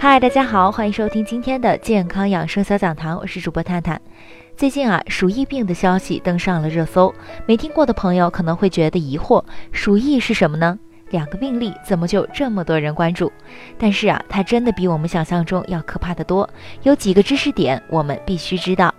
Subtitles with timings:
[0.00, 4.00] 嗨，大家好，欢迎收听今天的健康养生小讲堂，我是主播探探。
[4.56, 7.12] 最近啊，鼠疫病的消息登上了热搜，
[7.46, 10.78] 没听过的朋友可能会觉得疑惑，鼠疫是什么呢？
[11.10, 13.32] 两个病例怎么就这么多人关注？
[13.76, 16.48] 但是啊，它真的比我们想象中要可怕的多。
[16.84, 18.94] 有几个知识点我们必须知道。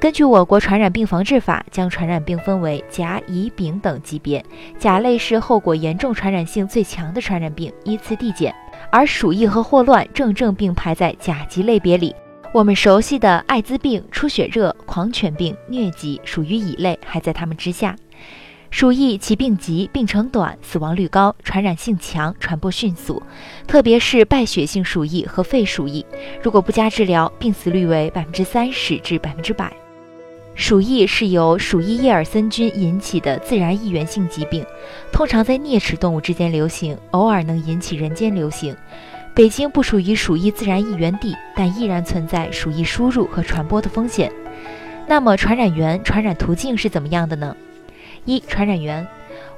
[0.00, 4.42] 根据我国传染病防治法，将传染病分为甲、乙、丙等级别，
[4.78, 8.54] 甲类是后果严重、传染性最强的传染病，依次递减。
[8.92, 12.14] 而鼠疫和霍乱正正并排在甲级类别里，
[12.52, 17.94] 我们熟悉的艾滋病、出血热、狂犬病、疟疾属于乙类，还在它们之下。
[18.72, 23.20] 鼠疫其病急、病程短、死亡率高、传染性强、传播迅速，
[23.66, 26.04] 特别是败血性鼠疫和肺鼠疫，
[26.42, 29.72] 如果不加治疗，病死率为百分之三十至百分之百。
[30.60, 34.62] 鼠疫是由鼠疫叶尔森菌引起的自然疫源性疾病，
[35.10, 38.76] 通常在啮齿动物之间流行，偶尔能引起人间流行。
[39.34, 44.30] 北京不属于鼠疫自然疫源地，但依然存在鼠疫输入和传播的风险。
[45.06, 47.56] 那么，传染源、传染途径是怎么样的呢？
[48.26, 49.04] 一、传染源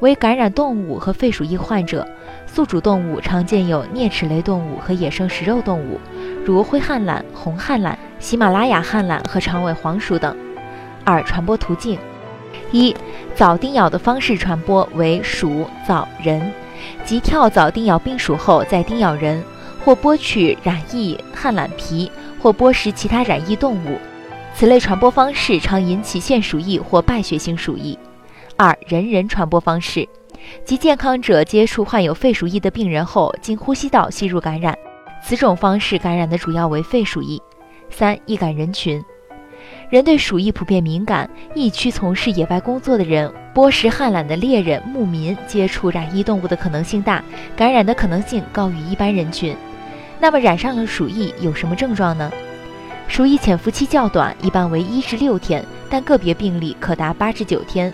[0.00, 2.06] 为感染动物和肺鼠疫患者。
[2.46, 5.98] 宿主动物常见有啮齿类动物和野生食肉动物，
[6.44, 10.36] 如灰旱懒、红旱懒、喜马拉雅旱懒和长尾黄鼠等。
[11.04, 11.98] 二、传播途径：
[12.72, 12.94] 一、
[13.34, 16.52] 早叮咬的方式传播为鼠早人，
[17.04, 19.42] 即跳蚤叮咬病鼠后再叮咬人，
[19.84, 23.98] 或剥取染疫旱懒皮，或剥食其他染疫动物。
[24.54, 27.98] 此类传播方式常引起腺鼠疫或败血性鼠疫。
[28.56, 30.06] 二、人人传播方式，
[30.64, 34.76] 即健康者接触患有肺鼠疫的病人后，经呼吸道吸入感染，
[35.24, 37.40] 此种方式感染的主要为肺鼠疫。
[37.88, 39.02] 三、易感人群。
[39.90, 47.20] 人对鼠疫普遍敏感，疫区从事野外工作的人、剥食旱懒的猎人、牧民接触染疫动物的可能性大，
[47.56, 49.56] 感染的可能性高于一般人群。
[50.20, 52.30] 那么染上了鼠疫有什么症状呢？
[53.08, 57.92] 鼠疫潜伏期较短，一般为一至六天，但个别病例可达八至九天。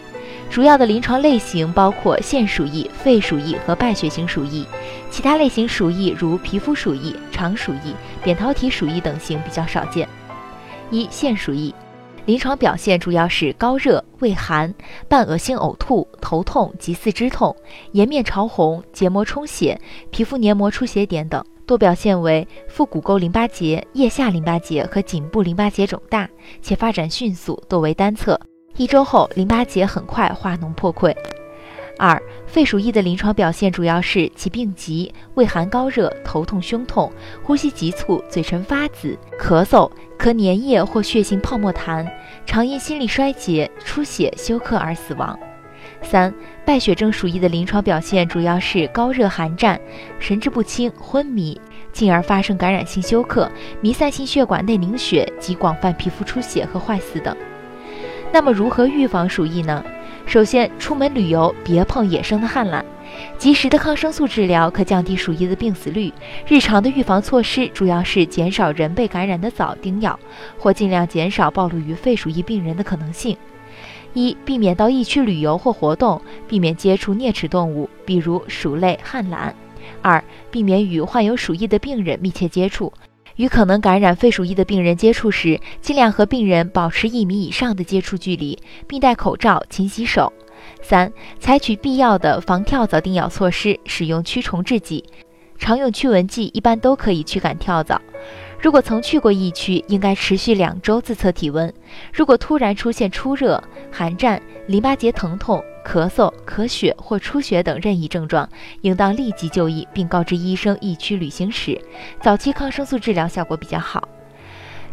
[0.51, 4.67] 主要的临床类型包括腺鼠疫、肺鼠疫和败血型鼠疫，
[5.11, 10.07] 其他类型鼠疫如皮肤鼠疫、肠鼠疫、扁桃体鼠疫等型比较少见。
[10.91, 11.75] 一、腺鼠疫。
[12.27, 14.75] 临床表现主要是高热、畏寒、
[15.09, 17.55] 伴恶心、呕吐、头痛及四肢痛、
[17.93, 26.29] 颜面潮红、结膜充血、皮肤黏膜出血点等，多表现为腹股沟淋巴结、腋下淋巴结和颈部淋巴结肿大，
[26.61, 28.39] 且发展迅速，多为单侧。
[28.77, 31.15] 一周后，淋巴结很快化脓破溃。
[31.99, 37.11] 二、肺鼠疫的临床表现主要是其病急、畏寒、高热、头痛、胸痛、
[37.43, 42.07] 呼吸急促、嘴唇发紫、咳嗽、咳粘液或血性泡沫痰，
[42.45, 45.39] 常因心力衰竭、出血休克而死亡。
[46.03, 46.33] 三、
[46.65, 49.81] 败血症鼠疫的临床表现主要是高热寒战、
[50.19, 51.59] 神志不清、昏迷，
[51.93, 57.35] 进而发生感染性休克、弥散性血管内凝血及广泛皮肤出血和坏死等。
[58.33, 59.83] 那么，如何预防鼠疫呢？
[60.27, 62.83] 首先，出门旅游别碰野生的旱獭，
[63.39, 66.13] 及时的抗生素治疗可降低鼠疫的病死率。
[66.49, 70.19] 日常的预防措施主要是减少人被感染的早叮咬，
[70.59, 73.37] 或尽量减少暴露于肺鼠疫病人的可能性。
[74.15, 79.53] 一、避免到疫区旅游或活动，避免接触啮齿动物，比如鼠类、旱獭。
[80.03, 82.93] 二、避免与患有鼠疫的病人密切接触。
[83.37, 90.33] 与可能感染肺鼠疫的病人接触时，尽量和病人保持一米以上的接触距离，并戴口罩、勤洗手。
[90.83, 95.05] 三、采取必要的防跳蚤叮咬措施，使用驱虫制剂，
[95.59, 98.01] 常用驱蚊剂一般都可以驱赶跳蚤。
[98.61, 101.73] 如果曾去过疫区，应该持续两周自测体温。
[102.13, 103.63] 如果突然出现出热、
[103.93, 108.49] 寒战、淋巴结疼痛、咳嗽、咳血或出血等任意症状，
[108.81, 111.81] 应当立即就医，并告知医生疫区旅行史。
[112.21, 114.09] 早期抗生素治疗效果比较好。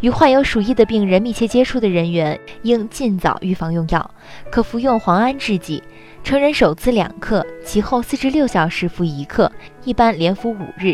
[0.01, 4.11] 与患有鼠疫的病人密切接触的人员，应尽早预防用药，
[4.51, 5.81] 可服用磺胺制剂，
[6.25, 9.49] 成人首次两克，其后四至六小时服一克，
[9.85, 10.93] 一般连服五日。